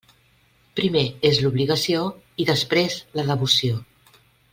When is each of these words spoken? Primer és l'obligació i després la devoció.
Primer 0.79 1.03
és 1.29 1.41
l'obligació 1.43 2.01
i 2.45 2.49
després 2.51 2.97
la 3.21 3.27
devoció. 3.29 3.79